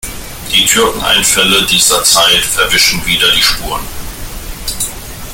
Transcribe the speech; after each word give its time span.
Die 0.51 0.65
Türkeneinfälle 0.65 1.63
dieser 1.67 2.03
Zeit 2.03 2.41
verwischen 2.43 3.05
wieder 3.05 3.31
die 3.35 3.43
Spuren. 3.43 3.83